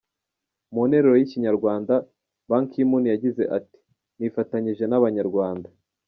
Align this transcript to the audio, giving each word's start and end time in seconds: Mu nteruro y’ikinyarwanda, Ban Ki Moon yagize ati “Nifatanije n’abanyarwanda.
Mu 0.73 0.81
nteruro 0.87 1.15
y’ikinyarwanda, 1.17 1.93
Ban 2.49 2.63
Ki 2.71 2.81
Moon 2.89 3.05
yagize 3.13 3.43
ati 3.57 3.77
“Nifatanije 4.17 4.83
n’abanyarwanda. 4.87 5.67